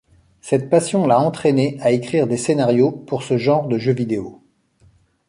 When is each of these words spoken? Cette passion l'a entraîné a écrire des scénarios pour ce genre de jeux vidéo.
Cette 0.41 0.67
passion 0.71 1.05
l'a 1.05 1.19
entraîné 1.19 1.77
a 1.79 1.91
écrire 1.91 2.25
des 2.25 2.37
scénarios 2.37 2.91
pour 2.91 3.21
ce 3.21 3.37
genre 3.37 3.67
de 3.67 3.77
jeux 3.77 3.93
vidéo. 3.93 4.41